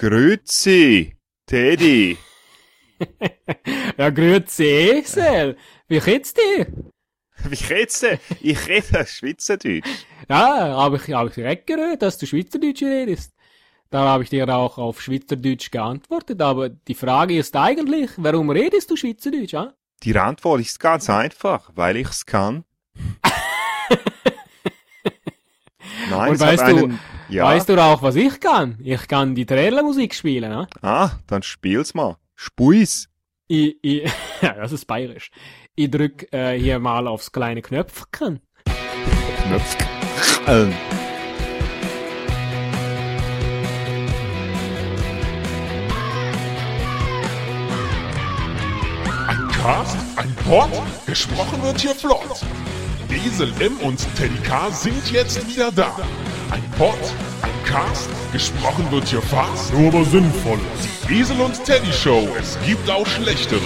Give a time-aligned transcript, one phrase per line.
[0.00, 1.14] Grüezi,
[1.44, 2.16] Teddy.
[3.98, 5.58] ja, grüezi, Esel.
[5.88, 6.68] Wie geht's dir?
[7.44, 8.18] Wie geht's dir?
[8.40, 10.06] Ich rede Schweizerdeutsch.
[10.26, 13.34] Ja, habe ich, hab ich direkt gehört, dass du Schweizerdeutsch redest.
[13.90, 18.90] Da habe ich dir auch auf Schweizerdeutsch geantwortet, aber die Frage ist eigentlich, warum redest
[18.90, 19.74] du Schweizerdeutsch, ja?
[20.02, 22.64] Die Antwort ist ganz einfach, weil ich's kann.
[26.08, 26.98] Nein, Und weißt du,
[27.30, 27.44] ja.
[27.44, 28.78] weißt du auch, was ich kann?
[28.82, 30.68] Ich kann die Trailermusik spielen, ne?
[30.82, 32.16] Ah, dann spiel's mal.
[32.34, 33.08] Spuis.
[33.48, 34.10] Ich, ich,
[34.42, 35.30] ja, das ist bayerisch.
[35.74, 38.40] Ich drück äh, hier mal aufs kleine Knöpfchen.
[39.44, 40.74] Knöpfchen.
[49.26, 50.70] Ein Cast, ein Pod,
[51.06, 52.44] gesprochen wird hier flott.
[53.26, 55.96] Esel M und Teddy K sind jetzt wieder da.
[56.50, 56.98] Ein Pod,
[57.42, 60.58] ein Cast, gesprochen wird hier fast, nur aber sinnvoll.
[61.08, 63.60] Die Esel und Teddy Show, es gibt auch schlechtere.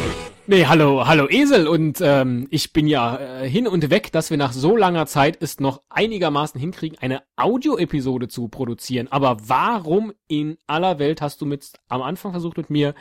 [0.47, 4.37] Nee, hallo, hallo Esel und ähm, ich bin ja äh, hin und weg, dass wir
[4.37, 9.09] nach so langer Zeit es noch einigermaßen hinkriegen, eine Audio-Episode zu produzieren.
[9.11, 12.95] Aber warum in aller Welt hast du mit am Anfang versucht mit mir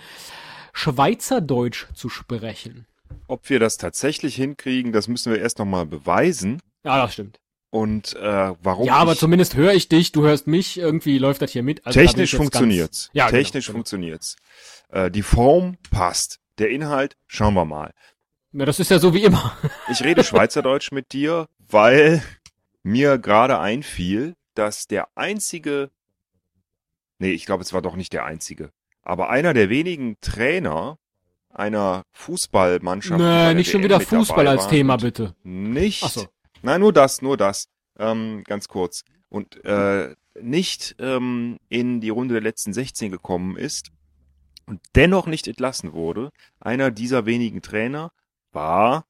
[0.71, 2.87] Schweizerdeutsch zu sprechen?
[3.27, 6.61] Ob wir das tatsächlich hinkriegen, das müssen wir erst nochmal beweisen.
[6.85, 7.42] Ja, das stimmt.
[7.73, 8.85] Und äh, warum?
[8.85, 11.83] Ja, aber zumindest höre ich dich, du hörst mich, irgendwie läuft das hier mit.
[11.87, 13.09] Also technisch funktioniert's.
[13.13, 14.35] Ja, genau, technisch genau, funktioniert's.
[14.89, 16.39] Äh, die Form passt.
[16.59, 17.91] Der Inhalt, schauen wir mal.
[18.51, 19.57] Na, das ist ja so wie immer.
[19.91, 22.21] ich rede Schweizerdeutsch mit dir, weil
[22.83, 25.89] mir gerade einfiel, dass der einzige,
[27.17, 28.69] nee, ich glaube, es war doch nicht der einzige,
[29.01, 30.99] aber einer der wenigen Trainer,
[31.49, 33.19] einer Fußballmannschaft.
[33.19, 35.33] Nee, nicht schon wieder Fußball als Thema, bitte.
[35.41, 36.03] Nicht.
[36.03, 36.27] Ach so.
[36.63, 37.67] Nein, nur das, nur das.
[37.99, 39.03] Ähm, ganz kurz.
[39.29, 43.91] Und äh, nicht ähm, in die Runde der letzten 16 gekommen ist
[44.65, 46.31] und dennoch nicht entlassen wurde.
[46.59, 48.11] Einer dieser wenigen Trainer
[48.51, 49.05] war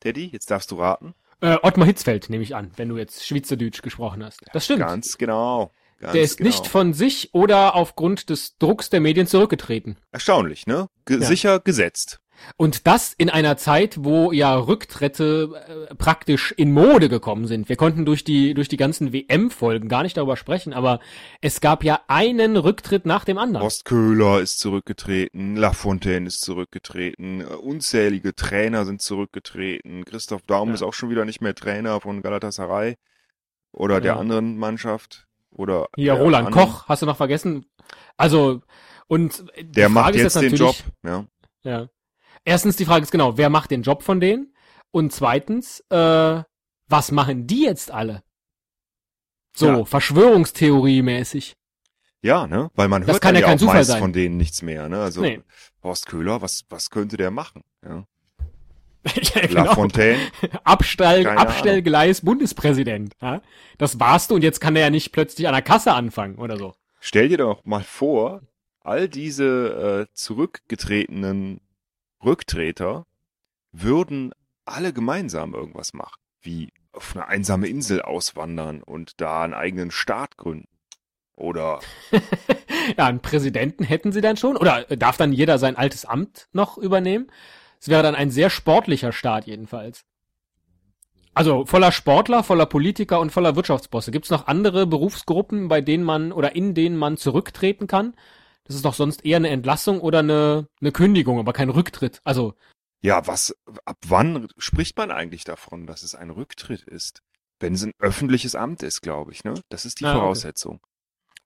[0.00, 1.14] Teddy, jetzt darfst du raten.
[1.40, 4.40] Äh, Ottmar Hitzfeld, nehme ich an, wenn du jetzt Schweizerdeutsch gesprochen hast.
[4.52, 4.80] Das stimmt.
[4.80, 5.72] Ganz genau.
[6.00, 6.50] Ganz der ist genau.
[6.50, 9.96] nicht von sich oder aufgrund des Drucks der Medien zurückgetreten.
[10.12, 10.88] Erstaunlich, ne?
[11.06, 11.26] Ge ja.
[11.26, 12.20] Sicher gesetzt.
[12.56, 17.68] Und das in einer Zeit, wo ja Rücktritte äh, praktisch in Mode gekommen sind.
[17.68, 21.00] Wir konnten durch die, durch die ganzen WM-Folgen gar nicht darüber sprechen, aber
[21.40, 23.62] es gab ja einen Rücktritt nach dem anderen.
[23.62, 30.74] Horst Köhler ist zurückgetreten, Lafontaine ist zurückgetreten, unzählige Trainer sind zurückgetreten, Christoph Daum ja.
[30.74, 32.96] ist auch schon wieder nicht mehr Trainer von Galatasaray
[33.72, 34.00] oder ja.
[34.00, 35.26] der anderen Mannschaft.
[35.50, 36.68] Oder Hier, Roland anderen.
[36.68, 37.64] Koch, hast du noch vergessen?
[38.16, 38.60] Also,
[39.06, 41.24] und der macht jetzt den Job, ja.
[41.62, 41.88] Ja.
[42.46, 44.54] Erstens, die Frage ist genau, wer macht den Job von denen?
[44.92, 46.42] Und zweitens, äh,
[46.88, 48.22] was machen die jetzt alle?
[49.52, 49.84] So, ja.
[49.84, 51.54] Verschwörungstheorie-mäßig.
[52.22, 52.70] Ja, ne?
[52.74, 53.98] Weil man hört kann ja, ja kein auch meist sein.
[53.98, 55.00] von denen nichts mehr, ne?
[55.00, 55.40] Also nee.
[55.82, 57.64] Horst Köhler, was, was könnte der machen?
[57.84, 58.04] Ja.
[59.34, 59.64] ja, genau.
[59.64, 60.20] Lafontaine.
[60.62, 62.26] Abstell, Abstellgleis Ahnung.
[62.34, 63.14] Bundespräsident.
[63.20, 63.42] Ja?
[63.78, 66.56] Das warst du und jetzt kann er ja nicht plötzlich an der Kasse anfangen oder
[66.56, 66.74] so.
[67.00, 68.42] Stell dir doch mal vor,
[68.80, 71.60] all diese äh, zurückgetretenen
[72.24, 73.06] Rücktreter
[73.72, 74.32] würden
[74.64, 80.36] alle gemeinsam irgendwas machen, wie auf eine einsame Insel auswandern und da einen eigenen Staat
[80.36, 80.68] gründen.
[81.34, 81.80] Oder
[82.96, 84.56] ja, einen Präsidenten hätten sie dann schon.
[84.56, 87.30] Oder darf dann jeder sein altes Amt noch übernehmen?
[87.78, 90.04] Es wäre dann ein sehr sportlicher Staat jedenfalls.
[91.34, 94.10] Also voller Sportler, voller Politiker und voller Wirtschaftsbosse.
[94.10, 98.14] Gibt es noch andere Berufsgruppen, bei denen man oder in denen man zurücktreten kann?
[98.66, 102.20] Das ist doch sonst eher eine Entlassung oder eine, eine Kündigung, aber kein Rücktritt.
[102.24, 102.54] Also.
[103.00, 107.22] Ja, was, ab wann spricht man eigentlich davon, dass es ein Rücktritt ist?
[107.60, 109.54] Wenn es ein öffentliches Amt ist, glaube ich, ne?
[109.68, 110.76] Das ist die ah, Voraussetzung.
[110.76, 110.90] Okay.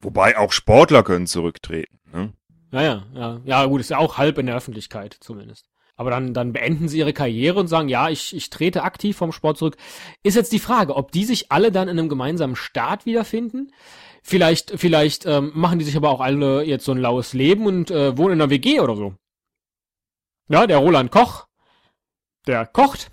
[0.00, 2.32] Wobei auch Sportler können zurücktreten, ne?
[2.72, 5.69] Naja, ja, ja, gut, ist ja auch halb in der Öffentlichkeit zumindest.
[6.00, 9.32] Aber dann, dann beenden sie ihre Karriere und sagen, ja, ich, ich trete aktiv vom
[9.32, 9.76] Sport zurück.
[10.22, 13.70] Ist jetzt die Frage, ob die sich alle dann in einem gemeinsamen Staat wiederfinden.
[14.22, 17.90] Vielleicht, vielleicht ähm, machen die sich aber auch alle jetzt so ein laues Leben und
[17.90, 19.14] äh, wohnen in einer WG oder so.
[20.48, 21.48] Ja, der Roland Koch,
[22.46, 23.10] der kocht.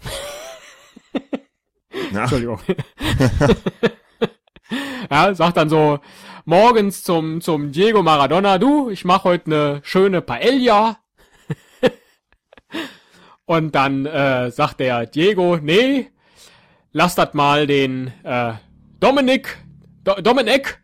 [2.13, 2.62] Entschuldigung.
[5.12, 6.00] ja, sagt dann so
[6.45, 11.00] morgens zum zum Diego Maradona, du, ich mache heute eine schöne Paella.
[13.47, 16.11] Und dann äh, sagt der Diego, nee,
[16.91, 18.53] lass das mal den äh,
[18.99, 19.57] Dominik,
[20.03, 20.79] Do Dominik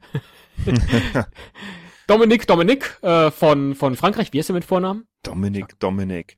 [2.07, 4.31] Dominik, Dominik äh, von, von Frankreich.
[4.33, 5.07] Wie ist er mit Vornamen?
[5.23, 6.37] Dominik, Dominik.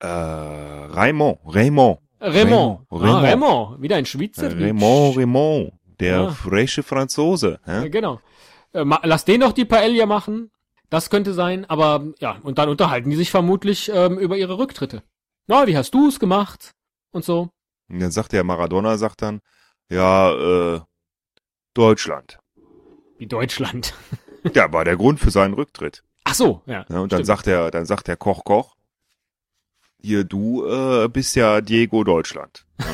[0.00, 1.98] Äh, Raymond, Raymond.
[2.20, 2.80] Raymond.
[2.90, 3.14] Raymond.
[3.16, 3.82] Ah, Raymond.
[3.82, 4.56] Wieder ein Schweizer.
[4.56, 5.72] Raymond, Raymond.
[6.00, 6.30] Der ah.
[6.30, 7.60] frische Franzose.
[7.66, 8.20] Ja, genau.
[8.72, 10.50] Äh, lass den doch die Paella machen.
[10.90, 15.02] Das könnte sein, aber ja, und dann unterhalten die sich vermutlich ähm, über ihre Rücktritte.
[15.46, 16.72] Na, wie hast du es gemacht?
[17.10, 17.50] Und so.
[17.88, 19.40] Und dann sagt der Maradona, sagt dann,
[19.90, 20.32] ja,
[20.76, 20.80] äh,
[21.74, 22.38] Deutschland.
[23.18, 23.94] Wie Deutschland.
[24.54, 26.02] Ja, war der Grund für seinen Rücktritt.
[26.24, 26.84] Ach so, ja.
[26.88, 27.26] Ja, und dann stimmt.
[27.26, 28.74] sagt der, dann sagt der Koch Koch,
[30.00, 32.66] hier, du äh, bist ja Diego Deutschland.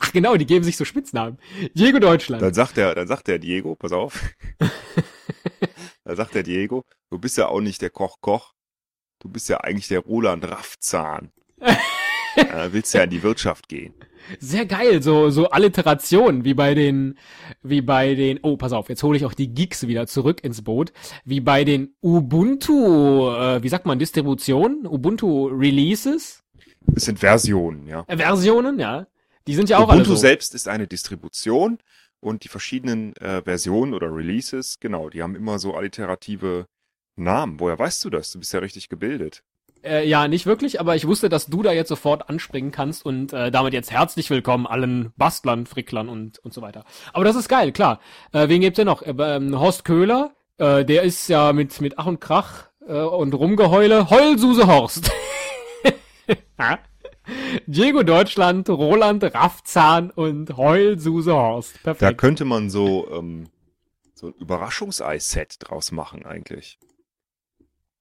[0.00, 1.38] Ach genau, die geben sich so Spitznamen.
[1.74, 2.42] Diego Deutschland.
[2.42, 4.22] Dann sagt der, dann sagt der Diego, pass auf.
[6.04, 8.53] dann sagt der Diego, du bist ja auch nicht der Koch Koch,
[9.24, 11.32] du bist ja eigentlich der Roland Raffzahn.
[12.36, 13.94] ja, willst ja in die Wirtschaft gehen.
[14.38, 17.18] Sehr geil, so so Alliterationen wie bei den
[17.62, 20.62] wie bei den Oh, pass auf, jetzt hole ich auch die Geeks wieder zurück ins
[20.62, 20.92] Boot,
[21.24, 26.42] wie bei den Ubuntu, äh, wie sagt man Distributionen, Ubuntu Releases,
[26.94, 28.04] Es sind Versionen, ja.
[28.06, 29.06] äh, Versionen, ja.
[29.46, 30.16] Die sind ja auch Ubuntu alle so.
[30.16, 31.78] selbst ist eine Distribution
[32.20, 36.66] und die verschiedenen äh, Versionen oder Releases, genau, die haben immer so alliterative
[37.16, 37.60] Namen.
[37.60, 38.32] Woher weißt du das?
[38.32, 39.42] Du bist ja richtig gebildet.
[39.84, 43.32] Äh, ja, nicht wirklich, aber ich wusste, dass du da jetzt sofort anspringen kannst und
[43.34, 46.84] äh, damit jetzt herzlich willkommen allen Bastlern, Fricklern und und so weiter.
[47.12, 48.00] Aber das ist geil, klar.
[48.32, 49.02] Äh, wen gibt's denn noch?
[49.02, 53.34] Äh, ähm, Horst Köhler, äh, der ist ja mit mit Ach und Krach äh, und
[53.34, 55.10] Rumgeheule Heulsuse Horst.
[57.66, 61.74] Diego Deutschland, Roland Raffzahn und Heulsuse Horst.
[61.82, 62.20] Da Perfekt.
[62.20, 63.48] könnte man so, ähm,
[64.14, 66.78] so ein Überraschungsei-Set draus machen eigentlich.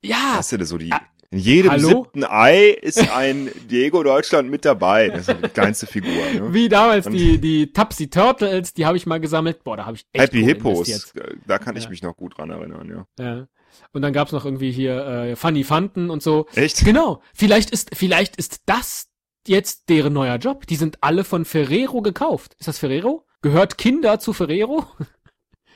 [0.03, 1.01] Ja, Weißt du, das so die, Ah,
[1.31, 1.87] in jedem hallo?
[1.87, 5.09] siebten Ei ist ein Diego Deutschland mit dabei.
[5.09, 6.11] Das ist die kleinste Figur.
[6.11, 6.53] Ne?
[6.53, 9.63] wie damals Und- die die Tapsi Turtles, die habe ich mal gesammelt.
[9.63, 11.37] Boah, da habe ich echt Happy Hippos, investiert.
[11.47, 11.89] da kann ich Ja.
[11.89, 13.23] mich noch gut dran erinnern, ja.
[13.25, 13.47] Ja.
[13.91, 16.45] Und dann gab's noch irgendwie hier äh, Funny Fanten und so.
[16.53, 16.85] Echt?
[16.85, 17.21] Genau.
[17.33, 19.07] Vielleicht ist vielleicht ist das
[19.47, 20.67] jetzt deren neuer Job.
[20.67, 22.55] Die sind alle von Ferrero gekauft.
[22.59, 23.25] Ist das Ferrero?
[23.41, 24.85] Gehört Kinder zu Ferrero?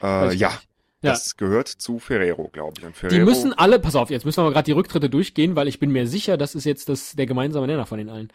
[0.03, 0.67] Äh, ich ja, nicht.
[1.07, 1.13] Ja.
[1.13, 2.85] das gehört zu Ferrero, glaube ich.
[2.85, 5.55] Und Ferrero, Die müssen alle, pass auf, jetzt müssen wir mal gerade die Rücktritte durchgehen,
[5.55, 8.31] weil ich bin mir sicher, das ist jetzt das der gemeinsame Nenner von den allen.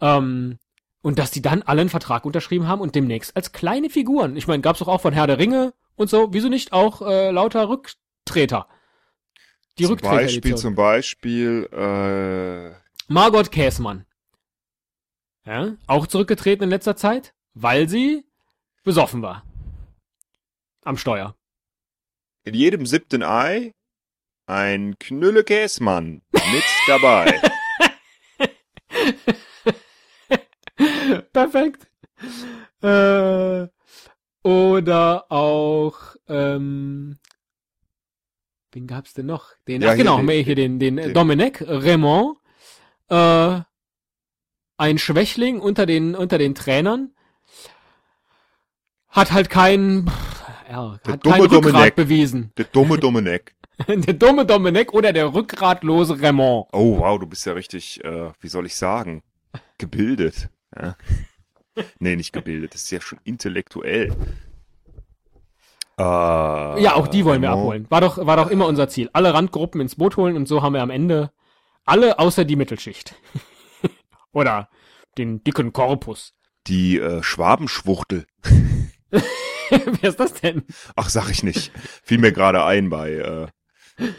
[0.00, 0.58] Ähm,
[1.02, 4.36] und dass die dann alle einen Vertrag unterschrieben haben und demnächst als kleine Figuren.
[4.36, 6.32] Ich meine, gab's doch auch von Herr der Ringe und so.
[6.32, 8.68] Wieso nicht auch äh, lauter Rücktreter?
[9.78, 12.74] Die zum Beispiel, zum Beispiel, äh,
[13.12, 14.06] Margot Käßmann.
[15.46, 18.24] Ja, auch zurückgetreten in letzter Zeit, weil sie
[18.82, 19.44] besoffen war.
[20.84, 21.34] Am Steuer.
[22.44, 23.72] In jedem siebten Ei
[24.46, 27.40] ein Knülle Käsmann mit dabei.
[31.32, 31.88] Perfekt.
[32.82, 33.66] Äh,
[34.42, 35.98] oder auch,
[36.28, 37.18] ähm,
[38.72, 39.52] wen gab's denn noch?
[39.66, 42.38] Den, Ja, ach genau, hier hier, den- den, den, den- Domenech Raymond,
[43.08, 43.60] äh,
[44.76, 47.14] ein Schwächling unter den, unter den Trainern,
[49.08, 50.10] hat halt kein,
[50.70, 51.94] ja, Der hat dumme Domenech.
[51.94, 52.52] bewiesen.
[52.56, 53.54] Der dumme Dominik.
[53.88, 56.68] Der dumme Domenech oder der rückgratlose Raymond.
[56.72, 59.22] Oh, wow, du bist ja richtig, äh, wie soll ich sagen,
[59.78, 60.48] gebildet.
[60.80, 60.96] Ja.
[61.98, 64.12] Nee, nicht gebildet, das ist ja schon intellektuell.
[65.98, 67.62] Äh, Ja, auch die wollen wir Raymond.
[67.64, 67.86] abholen.
[67.90, 69.10] War doch, war doch immer unser Ziel.
[69.12, 71.32] Alle Randgruppen ins Boot holen und so haben wir am Ende
[71.84, 73.14] alle außer die Mittelschicht.
[74.32, 74.68] Oder
[75.18, 76.34] den dicken Korpus.
[76.68, 78.26] Die äh, Schwabenschwuchtel.
[80.00, 80.62] Wer ist das denn?
[80.96, 81.72] Ach, sag ich nicht.
[82.02, 83.46] Fiel mir gerade ein bei äh,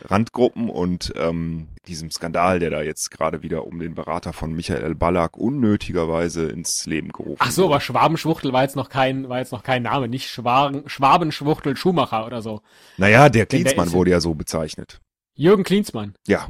[0.06, 4.96] Randgruppen und ähm, diesem Skandal, der da jetzt gerade wieder um den Berater von Michael
[4.96, 7.74] Ballack unnötigerweise ins Leben gerufen Ach so, wurde.
[7.76, 10.08] aber Schwabenschwuchtel war jetzt noch kein, war jetzt noch kein Name.
[10.08, 12.62] Nicht Schwaben, Schwabenschwuchtel Schumacher oder so.
[12.98, 15.02] Naja, der der Klinsmann ist- wurde ja so bezeichnet.
[15.34, 16.16] Jürgen Klinsmann.
[16.28, 16.48] Ja,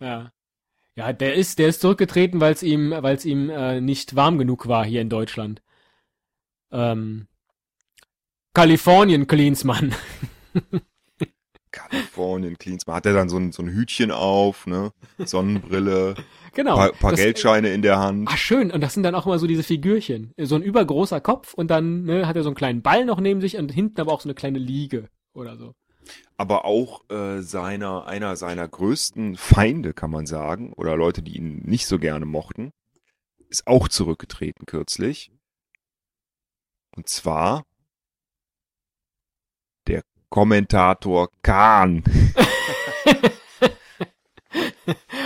[0.00, 0.32] Ja.
[0.98, 4.38] Ja, der ist, der ist zurückgetreten, weil es ihm, weil es ihm äh, nicht warm
[4.38, 5.60] genug war hier in Deutschland.
[6.72, 7.28] Ähm,
[8.56, 9.94] Kalifornien Klinsmann.
[11.70, 12.96] Kalifornien, Klinsmann.
[12.96, 14.92] Hat er dann so ein, so ein Hütchen auf, ne?
[15.18, 16.14] Sonnenbrille,
[16.54, 16.76] Genau.
[16.76, 18.30] paar, paar Das- Geldscheine in der Hand.
[18.32, 18.70] Ah, schön.
[18.70, 20.32] Und das sind dann auch immer so diese Figürchen.
[20.40, 23.42] So ein übergroßer Kopf und dann ne, hat er so einen kleinen Ball noch neben
[23.42, 25.74] sich und hinten aber auch so eine kleine Liege oder so.
[26.38, 31.58] aber auch äh, seiner einer seiner größten Feinde, kann man sagen, oder Leute, die ihn
[31.66, 32.70] nicht so gerne mochten,
[33.50, 35.30] ist auch zurückgetreten kürzlich.
[36.96, 37.64] Und zwar
[40.30, 42.02] Kommentator Kahn.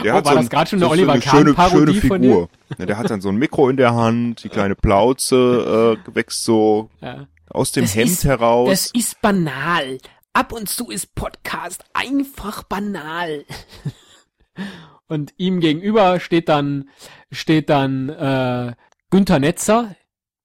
[0.03, 2.49] Der Oh, war das grad schon eine so Oliver eine schöne, Kahn-Parodie schöne von Figur.
[2.79, 6.45] Ja, der hat dann so ein Mikro in der Hand, die kleine Plauze äh, wächst
[6.45, 7.27] so Ja.
[7.51, 8.69] aus dem Das Hemd ist- heraus.
[8.71, 9.99] Das ist banal.
[10.33, 13.45] Ab und zu ist Podcast einfach banal.
[15.09, 16.89] und ihm gegenüber steht dann,
[17.31, 18.73] steht dann äh,
[19.11, 19.95] Günther Netzer.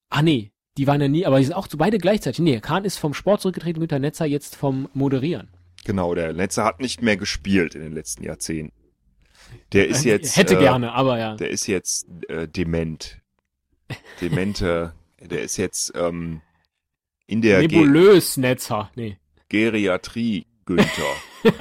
[0.10, 2.40] Ah nee, die waren ja nie, aber die sind auch so beide gleichzeitig.
[2.40, 5.50] Nee, Kahn ist vom Sport zurückgetreten, Günther Netzer jetzt vom Moderieren.
[5.86, 8.74] Genau, der Netzer hat nicht mehr gespielt in den letzten Jahrzehnten.
[9.72, 10.36] Der ist jetzt.
[10.36, 11.36] Hätte äh, gerne, aber ja.
[11.36, 13.22] Der ist jetzt äh, dement.
[14.20, 14.94] Demente.
[15.22, 16.42] der ist jetzt ähm,
[17.28, 18.92] in der Ge Nebulös Netzer.
[18.96, 19.18] Nee,
[19.50, 21.16] Geriatrie, Günther.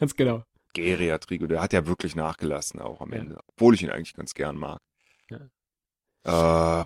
[0.00, 0.42] ganz genau.
[0.74, 3.18] Geriatrie, der hat ja wirklich nachgelassen auch am Ja.
[3.18, 3.38] Ende.
[3.48, 4.80] Obwohl ich ihn eigentlich ganz gern mag.
[5.30, 5.40] Ja.
[6.28, 6.84] Äh,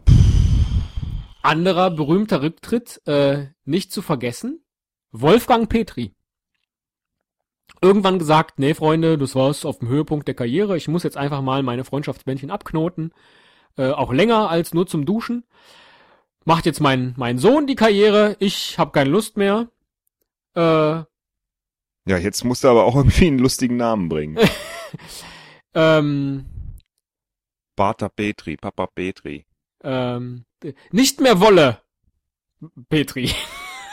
[1.43, 4.65] Anderer berühmter Rücktritt, äh, nicht zu vergessen,
[5.11, 6.15] Wolfgang Petri.
[7.81, 10.77] Irgendwann gesagt, nee, Freunde, das war's auf dem Höhepunkt der Karriere.
[10.77, 13.13] Ich muss jetzt einfach mal meine Freundschaftsbändchen abknoten.
[13.77, 15.45] Äh, auch länger als nur zum Duschen.
[16.45, 18.37] Macht jetzt mein, mein Sohn die Karriere.
[18.39, 19.69] Ich habe keine Lust mehr.
[20.55, 21.07] Äh, ja,
[22.07, 24.39] jetzt musst du aber auch irgendwie einen lustigen Namen bringen.
[25.75, 26.47] ähm,
[27.77, 29.47] Pater Petri, Papa Petri.
[29.83, 30.45] ähm,
[30.91, 31.81] nicht mehr Wolle,
[32.89, 33.31] Petri.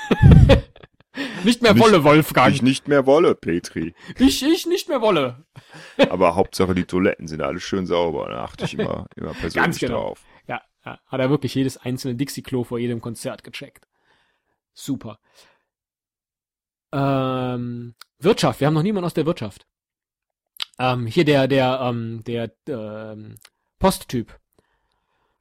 [1.43, 2.53] nicht mehr Nicht- Wolle, Wolfgang.
[2.53, 3.93] Ich nicht mehr wolle, Petri.
[4.17, 5.45] Ich, ich nicht mehr Wolle.
[6.09, 8.29] Aber Hauptsache die Toiletten sind alle schön sauber.
[8.29, 9.93] Da achte ich immer, immer persönlich Ganz genau.
[10.09, 10.24] drauf.
[10.48, 13.88] Ja, ja, hat er wirklich jedes einzelne Dixie-Klo vor jedem Konzert gecheckt.
[14.74, 15.19] Super.
[16.91, 19.65] Ähm, Wirtschaft, wir haben noch niemanden aus der Wirtschaft.
[20.79, 23.36] Ähm, hier der, der, ähm, der, ähm,
[23.79, 24.38] Posttyp.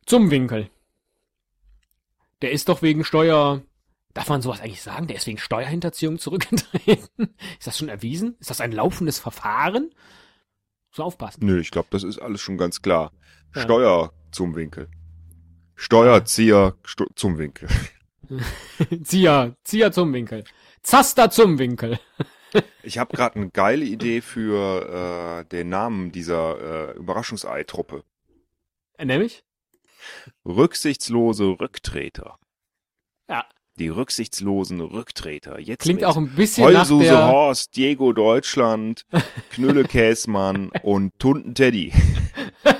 [0.06, 0.70] Zum Winkel.
[2.40, 3.62] Der ist doch wegen Steuer,
[4.14, 5.08] darf man sowas eigentlich sagen?
[5.08, 7.34] Der ist wegen Steuerhinterziehung zurückgetreten?
[7.58, 8.36] Ist das schon erwiesen?
[8.38, 9.90] Ist das ein laufendes Verfahren?
[10.92, 11.44] So aufpassen.
[11.44, 13.12] Nö, ich glaube, das ist alles schon ganz klar.
[13.54, 13.62] Ja.
[13.62, 14.88] Steuer zum Winkel.
[15.74, 17.68] Steuerzieher Sto zum Winkel.
[19.02, 20.44] Zieher, Zieher zum Winkel.
[20.82, 21.98] Zaster zum Winkel.
[22.82, 28.04] Ich habe gerade eine geile Idee für äh, den Namen dieser äh, Überraschungsei-Truppe.
[29.02, 29.44] Nämlich?
[30.44, 32.38] Rücksichtslose Rücktreter.
[33.28, 33.44] Ja.
[33.78, 35.60] Die rücksichtslosen Rücktreter.
[35.60, 39.06] Jetzt Klingt auch ein bisschen nach Heulsuse der, Horst, Diego Deutschland,
[39.50, 41.92] Knülle Käsmann und Tunten Teddy.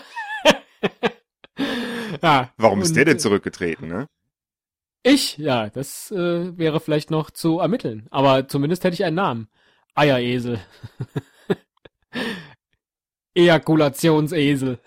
[2.23, 2.53] ja.
[2.57, 4.09] Warum ist der denn äh, zurückgetreten, ne?
[5.05, 8.09] Ich, ja, das äh, wäre vielleicht noch zu ermitteln.
[8.11, 9.49] Aber zumindest hätte ich einen Namen.
[9.95, 10.59] Eieresel.
[13.35, 14.81] Ejakulationsesel.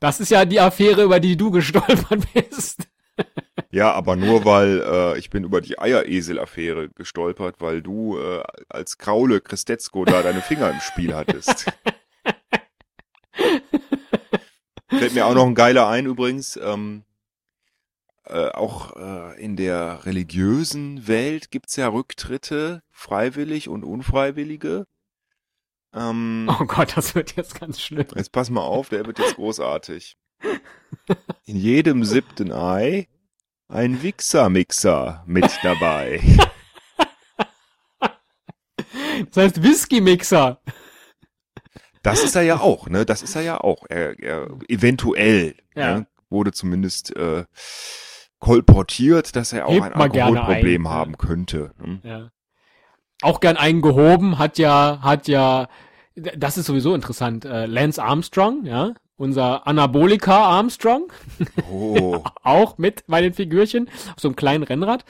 [0.00, 2.88] Das ist ja die Affäre, über die du gestolpert bist.
[3.72, 8.98] Ja, aber nur weil äh, ich bin über die Eieresel-Affäre gestolpert, weil du äh, als
[8.98, 11.66] Kraule Christetzko da deine Finger im Spiel hattest.
[14.88, 16.56] Fällt mir auch noch ein geiler ein übrigens.
[16.56, 17.04] Ähm,
[18.24, 24.86] äh, auch äh, in der religiösen Welt gibt's ja Rücktritte, freiwillig und unfreiwillige.
[25.94, 28.06] Ähm, Oh Gott, das wird jetzt ganz schlimm.
[28.14, 30.16] Jetzt pass mal auf, der wird jetzt großartig.
[31.44, 33.08] In jedem siebten Ei
[33.68, 36.20] ein Wichser-Mixer mit dabei.
[37.98, 40.60] Das heißt Whisky-Mixer.
[42.02, 43.04] Das ist er ja auch, ne?
[43.04, 43.84] Das ist er ja auch.
[43.88, 45.98] Er, er eventuell Ja.
[45.98, 46.06] ne?
[46.30, 47.44] wurde zumindest äh,
[48.38, 51.74] kolportiert, dass er auch Hebt ein Alkoholproblem haben könnte.
[51.78, 52.00] ne?
[52.02, 52.30] Ja.
[53.22, 55.68] Auch gern eingehoben hat ja, hat ja,
[56.14, 61.12] das ist sowieso interessant, äh, Lance Armstrong, ja, unser Anabolika Armstrong,
[61.70, 65.04] Oh, auch mit bei den Figürchen, auf so einem kleinen Rennrad.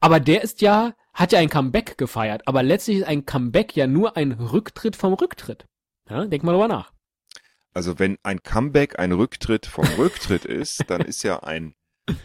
[0.00, 3.86] Aber der ist ja, hat ja ein Comeback gefeiert, aber letztlich ist ein Comeback ja
[3.86, 5.66] nur ein Rücktritt vom Rücktritt.
[6.08, 6.92] Ja, denk mal drüber nach.
[7.74, 11.74] also wenn ein Comeback ein Rücktritt vom Rücktritt ist, dann ist ja ein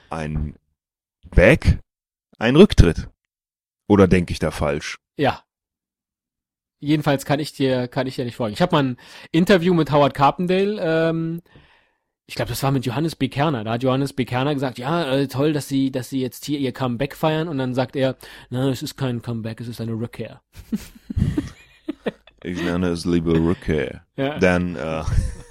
[0.10, 0.56] ein
[1.36, 1.80] Back
[2.40, 3.10] ein Rücktritt.
[3.88, 4.98] Oder denke ich da falsch?
[5.18, 5.44] Ja.
[6.80, 8.54] Jedenfalls kann ich dir, kann ich dir nicht folgen.
[8.54, 8.98] Ich habe mal ein
[9.32, 11.42] Interview mit Howard Carpendale, ähm,
[12.28, 13.30] ich glaube, das war mit Johannes B.
[13.30, 13.64] Kerner.
[13.64, 14.26] Da hat Johannes B.
[14.26, 17.48] Kerner gesagt, ja, äh, toll, dass sie, dass sie jetzt hier ihr Comeback feiern.
[17.48, 18.16] Und dann sagt er,
[18.50, 20.42] na, es ist kein Comeback, es ist eine Rückkehr.
[22.44, 24.02] Ich nenne es lieber Rückkehr.
[24.18, 24.40] Ja.
[24.40, 25.04] Dann äh,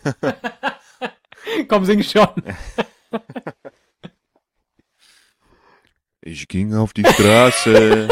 [1.69, 2.29] Komm, sing schon.
[6.27, 8.09] Ich ging auf die Straße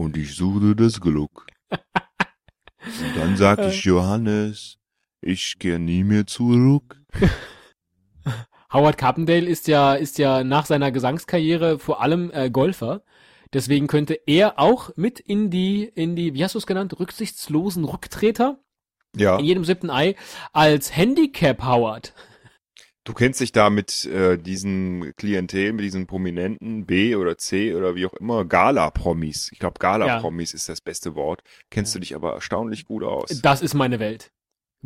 [0.00, 1.46] und ich suchte das Glück.
[1.70, 4.78] Und dann sag ich Johannes,
[5.20, 7.02] ich gehe nie mehr zurück.
[8.72, 13.02] Howard Carpendale ist ja, ist ja nach seiner Gesangskarriere vor allem äh, Golfer.
[13.52, 17.84] Deswegen könnte er auch mit in die, in die, wie hast du es genannt, rücksichtslosen
[17.84, 18.60] Rücktreter
[19.16, 19.38] Ja.
[19.38, 20.14] in jedem siebten Ei
[20.52, 22.14] als Handicap Howard.
[23.10, 27.96] Du kennst dich da mit äh, diesen Klientel, mit diesen Prominenten B oder C oder
[27.96, 29.50] wie auch immer, Gala-Promis.
[29.50, 31.42] Ich glaube, Gala-Promis ist das beste Wort.
[31.70, 33.40] Kennst du dich aber erstaunlich gut aus.
[33.42, 34.30] Das ist meine Welt.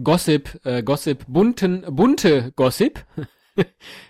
[0.02, 3.04] Gossip, äh, Gossip, bunten, bunte Gossip.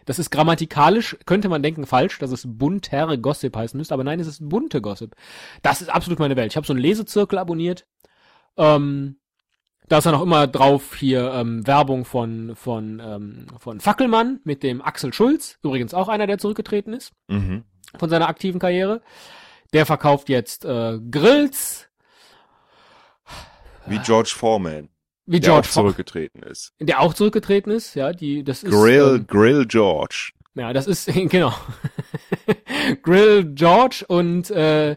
[0.06, 4.18] Das ist grammatikalisch, könnte man denken, falsch, dass es bunter Gossip heißen müsste, aber nein,
[4.18, 5.14] es ist bunte Gossip.
[5.60, 6.50] Das ist absolut meine Welt.
[6.50, 7.86] Ich habe so einen Lesezirkel abonniert.
[8.56, 9.16] Ähm,
[9.88, 14.62] da ist dann auch immer drauf hier ähm, Werbung von, von, ähm, von Fackelmann mit
[14.62, 17.64] dem Axel Schulz, übrigens auch einer, der zurückgetreten ist Mhm.
[17.98, 19.02] von seiner aktiven Karriere.
[19.72, 21.88] Der verkauft jetzt äh, Grills,
[23.86, 24.88] Wie George Foreman,
[25.26, 26.72] wie der auch George Fo- zurückgetreten ist.
[26.80, 30.30] der auch zurückgetreten ist, ja, die, das ist, Grill, ähm, Grill George.
[30.54, 31.52] ja, das ist, genau,
[33.02, 34.96] Grill George und, äh,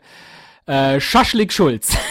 [0.66, 1.98] äh, Schaschlik Schulz.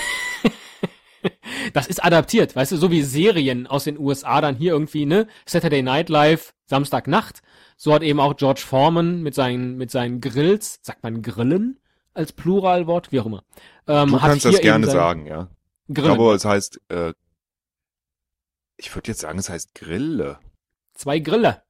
[1.73, 5.27] das ist adaptiert, weißt du, so wie Serien aus den USA dann hier irgendwie, ne,
[5.47, 7.43] Saturday Night Live, Samstagnacht,
[7.77, 11.79] so hat eben auch George Foreman mit seinen, mit seinen Grills, sagt man Grillen
[12.15, 13.45] als Pluralwort, wie auch immer.
[13.87, 15.49] Ähm, Du kannst das gerne sagen, ja.
[15.93, 16.13] Grillen.
[16.13, 17.13] Aber es heißt, äh,
[18.77, 20.39] ich würde jetzt sagen, es heißt Grille.
[20.95, 21.63] Zwei Grille.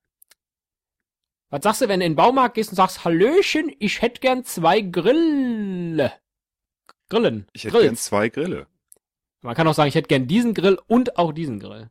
[1.51, 4.45] Was sagst du, wenn du in den Baumarkt gehst und sagst, Hallöchen, ich hätte gern
[4.45, 6.13] zwei Grille.
[7.09, 7.47] Grillen.
[7.53, 7.85] Ich hätte Grills.
[7.87, 8.67] gern zwei Grille.
[9.47, 11.89] Man kann auch sagen, ich hätte gern diesen Grill und auch diesen Grill.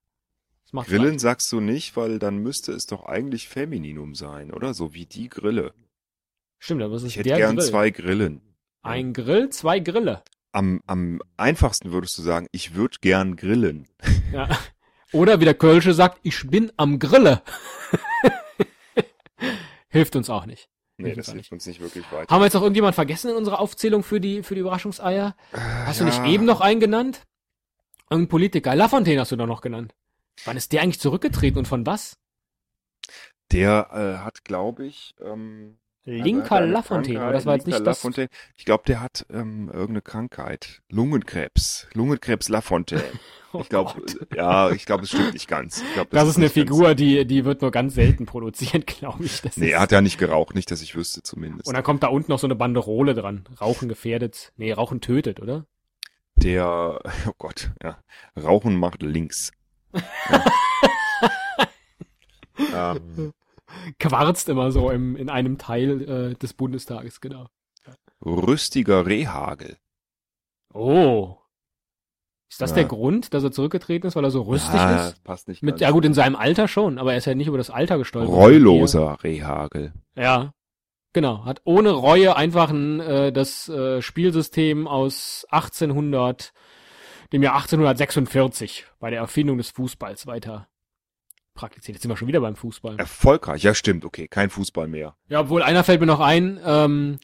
[0.73, 4.73] Grillen sagst du nicht, weil dann müsste es doch eigentlich Femininum sein, oder?
[4.73, 5.73] So wie die Grille.
[6.59, 7.65] Stimmt, aber es ist Ich hätte gern Grill.
[7.65, 8.41] zwei Grillen.
[8.81, 10.21] Ein Grill, zwei Grille.
[10.51, 13.87] Am, am einfachsten würdest du sagen, ich würde gern grillen.
[14.33, 14.49] Ja.
[15.13, 17.41] Oder wie der Kölsche sagt, ich bin am Grille.
[19.89, 20.67] Hilft uns auch nicht.
[20.97, 22.33] Nee, Ich das hilft uns nicht wirklich weiter.
[22.33, 25.35] Haben wir jetzt noch irgendjemand vergessen in unserer Aufzählung für die, für die Überraschungseier?
[25.53, 26.09] Hast du ja.
[26.09, 27.21] nicht eben noch einen genannt?
[28.09, 28.75] Irgendein Politiker.
[28.75, 29.93] Lafontaine hast du doch noch genannt.
[30.45, 32.17] Wann ist der eigentlich zurückgetreten und von was?
[33.51, 37.21] Der äh, hat, glaube ich, ähm, Linker also er hat eine Lafontaine.
[37.21, 37.97] aber Das war jetzt linker nicht das.
[37.97, 38.29] Lafontaine.
[38.57, 40.81] Ich glaube, der hat ähm, irgendeine Krankheit.
[40.89, 41.87] Lungenkrebs.
[41.93, 43.03] Lungenkrebs Lafontaine.
[43.53, 44.35] Oh Ich glaube, Gott.
[44.35, 45.81] ja, ich glaube, es stimmt nicht ganz.
[45.93, 49.41] Glaub, Das ist eine ganz- Figur, die, die wird nur ganz selten produziert, glaube ich.
[49.43, 51.65] Das Nee, er hat ja nicht geraucht, nicht, dass ich wüsste zumindest.
[51.65, 53.45] und dann kommt da unten noch so eine Banderole dran.
[53.61, 54.51] Rauchen gefährdet.
[54.57, 55.65] Nee, Rauchen tötet, oder?
[56.37, 57.97] Der, oh Gott, ja,
[58.41, 59.51] Rauchen macht links.
[62.71, 62.95] Ja.
[62.95, 63.33] ähm,
[63.99, 67.47] Quarzt immer so im, in einem Teil äh, des Bundestages, genau.
[68.25, 69.77] rüstiger Rehagel.
[70.73, 71.37] Oh.
[72.49, 72.75] Ist das Ja.
[72.77, 75.23] der Grund, dass er zurückgetreten ist, weil er so rüstig Ah, ist?
[75.23, 77.57] passt nicht Mit, ja gut, in seinem Alter schon, aber er ist ja nicht über
[77.57, 78.33] das Alter gestolpert.
[78.33, 79.93] Reuloser Rehagel.
[80.15, 80.53] Ja.
[81.15, 81.45] Genau.
[81.45, 86.51] Hat ohne Reue einfach ein, äh, das äh, Spielsystem aus 1800,
[87.31, 90.67] dem Jahr 1846 bei der Erfindung des Fußballs weiter
[91.53, 91.95] praktiziert.
[91.95, 92.97] Jetzt sind wir schon wieder beim Fußball.
[92.99, 95.15] Erfolgreich, ja stimmt, okay, kein Fußball mehr.
[95.29, 97.17] Ja, obwohl einer fällt mir noch ein, ähm,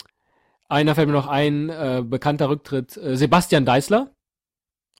[0.70, 4.10] einer fällt mir noch ein, äh, bekannter Rücktritt, äh, Sebastian Deißler.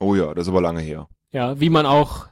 [0.02, 1.08] Oh ja, das ist aber lange her.
[1.32, 2.28] Ja, wie man auch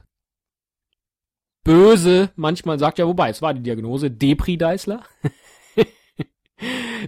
[1.64, 5.04] böse manchmal sagt, ja, wobei, es war die Diagnose, Depri-Deißler.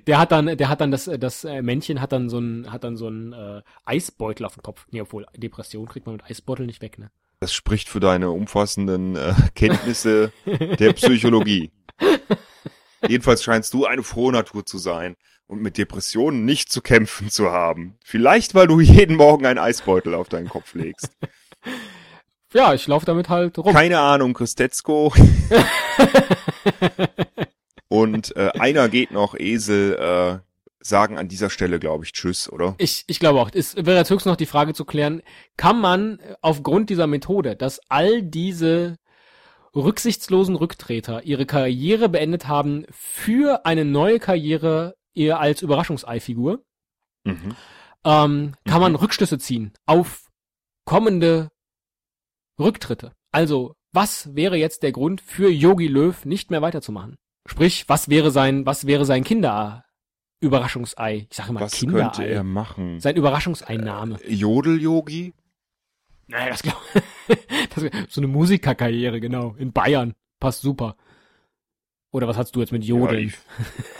[0.07, 2.85] der hat dann, der hat dann das, das äh, Männchen hat dann so ein, hat
[2.85, 4.87] dann so ein äh, Eisbeutel auf dem Kopf.
[4.91, 7.11] Nee, obwohl, Depression kriegt man mit Eisbeutel nicht weg, ne?
[7.41, 11.73] Das spricht für deine umfassenden äh, Kenntnisse der Psychologie.
[13.09, 15.17] Jedenfalls scheinst du eine frohe Natur zu sein
[15.49, 17.99] und mit Depressionen nicht zu kämpfen zu haben.
[18.05, 21.11] Vielleicht, weil du jeden Morgen einen Eisbeutel auf deinen Kopf legst.
[22.55, 23.73] Ja, ich laufe damit halt rum.
[23.73, 25.11] Keine Ahnung, Christetzko.
[27.92, 30.38] Und äh, einer geht noch, Esel, äh,
[30.81, 32.74] sagen an dieser Stelle, glaube ich, Tschüss, oder?
[32.78, 35.22] Ich, ich glaube auch, es wäre jetzt höchstens noch die Frage zu klären,
[35.57, 38.96] kann man aufgrund dieser Methode, dass all diese
[39.76, 46.62] rücksichtslosen Rücktreter ihre Karriere beendet haben für eine neue Karriere eher als Überraschungseifigur,
[47.24, 47.55] Mhm.
[48.05, 48.98] ähm, kann man Mhm.
[48.98, 50.26] Rückschlüsse ziehen auf
[50.85, 51.50] kommende
[52.59, 53.12] Rücktritte.
[53.31, 57.16] Also, was wäre jetzt der Grund für Yogi Löw nicht mehr weiterzumachen?
[57.46, 61.26] Sprich, was wäre sein, was wäre sein Kinder-Überraschungsei?
[61.28, 62.02] Ich sage immer Was Kinderei.
[62.02, 63.00] könnte er machen?
[63.00, 64.18] Sein Überraschungseinnahme.
[64.26, 65.35] Jodel-Yogi?
[66.28, 66.78] Naja, das glaube
[68.09, 69.57] So eine Musikerkarriere, genau.
[69.59, 70.14] In Bayern.
[70.38, 70.96] Passt super.
[72.12, 73.28] Oder was hast du jetzt mit Jodeln?
[73.28, 73.37] Ja, ich,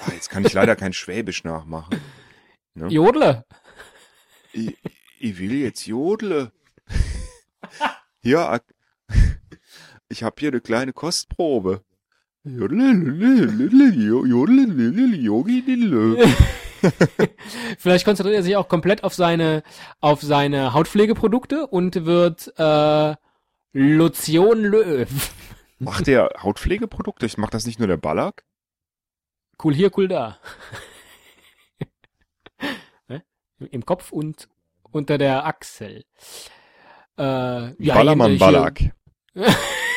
[0.07, 1.99] ah, jetzt kann ich leider kein Schwäbisch nachmachen.
[2.75, 2.89] Ne?
[2.89, 3.45] Jodle.
[4.53, 4.77] Ich,
[5.19, 6.53] ich will jetzt jodle.
[8.23, 8.61] ja,
[10.09, 11.83] ich habe hier eine kleine Kostprobe.
[17.79, 19.63] Vielleicht konzentriert er sich auch komplett auf seine,
[20.01, 23.15] auf seine Hautpflegeprodukte und wird äh,
[23.73, 25.09] Lotion Löw.
[25.79, 27.27] Macht der Hautpflegeprodukte?
[27.27, 28.45] Ich macht das nicht nur der Ballack?
[29.63, 30.39] Cool hier, cool da.
[33.71, 34.49] Im Kopf und
[34.91, 36.05] unter der Achsel.
[37.17, 37.23] Äh,
[37.85, 38.93] ja, Ballermann Ballack.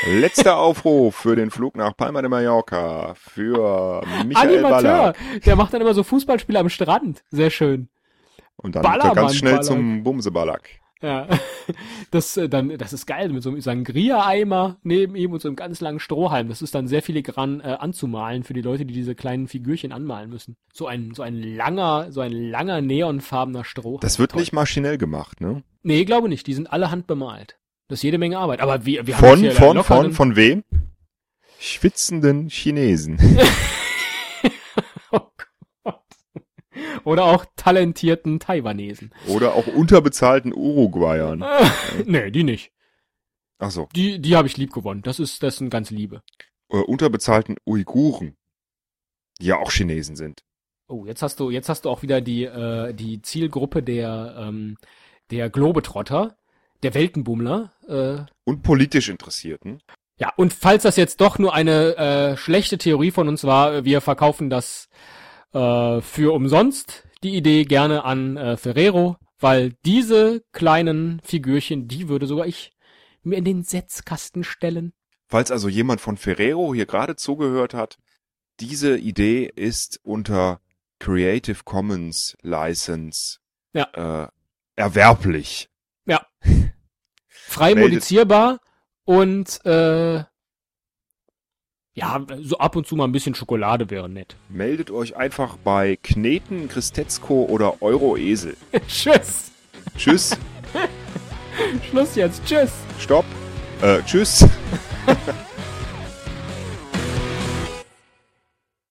[0.07, 5.43] Letzter Aufruf für den Flug nach Palma de Mallorca für Michael Animateur, Ballack.
[5.45, 7.23] der macht dann immer so Fußballspiele am Strand.
[7.31, 7.89] Sehr schön.
[8.57, 9.65] Und dann Ballermann ganz schnell Ballack.
[9.65, 10.69] zum Bumseballack.
[11.01, 11.27] Ja,
[12.11, 15.55] das, äh, dann, das ist geil mit so einem Sangria-Eimer neben ihm und so einem
[15.55, 16.47] ganz langen Strohhalm.
[16.47, 20.29] Das ist dann sehr filigran äh, anzumalen für die Leute, die diese kleinen Figürchen anmalen
[20.29, 20.55] müssen.
[20.73, 23.99] So ein, so ein langer, so ein langer neonfarbener Strohhalm.
[23.99, 24.39] Das wird Toll.
[24.39, 25.63] nicht maschinell gemacht, ne?
[25.83, 26.47] Nee, glaube nicht.
[26.47, 27.57] Die sind alle handbemalt.
[27.87, 28.61] Das ist jede Menge Arbeit.
[28.61, 30.63] Aber wir, wir haben Von, hier von, von, von wem?
[31.59, 33.19] Schwitzenden Chinesen.
[35.11, 35.21] Oh
[35.83, 36.03] Gott.
[37.03, 39.13] Oder auch talentierten Taiwanesen.
[39.27, 41.43] Oder auch unterbezahlten Uruguayern.
[42.05, 42.71] nee, die nicht.
[43.57, 43.87] Ach so.
[43.95, 45.01] Die, die habe ich lieb gewonnen.
[45.01, 46.21] Das ist, das sind ganz liebe.
[46.67, 48.35] Oder unterbezahlten Uiguren.
[49.39, 50.43] Die ja auch Chinesen sind.
[50.87, 54.77] Oh, jetzt hast du, jetzt hast du auch wieder die, äh, die Zielgruppe der, ähm,
[55.31, 56.37] der Globetrotter,
[56.85, 57.71] der Weltenbummler.
[57.87, 59.81] Äh, Und politisch Interessierten.
[60.17, 64.01] ja, und falls das jetzt doch nur eine äh, schlechte Theorie von uns war, wir
[64.01, 64.87] verkaufen das
[65.53, 72.27] äh, für umsonst, die Idee gerne an äh, Ferrero, weil diese kleinen Figürchen, die würde
[72.27, 72.71] sogar ich
[73.23, 74.93] mir in den Setzkasten stellen.
[75.27, 77.97] Falls also jemand von Ferrero hier gerade zugehört hat,
[78.59, 80.61] diese Idee ist unter
[80.99, 83.39] Creative Commons License
[83.73, 84.23] Ja.
[84.25, 84.27] äh,
[84.75, 85.67] erwerblich.
[87.47, 88.59] Frei Meldet- modifizierbar
[89.05, 90.23] und äh,
[91.97, 94.35] ja, so ab und zu mal ein bisschen Schokolade wäre nett.
[94.49, 98.57] Meldet euch einfach bei Kneten, Christetzko oder Euroesel.
[98.87, 99.51] Tschüss.
[99.97, 100.35] Tschüss,
[101.89, 102.43] Schluss jetzt.
[102.45, 102.71] Tschüss.
[102.99, 103.25] stopp,
[103.81, 104.45] äh, tschüss.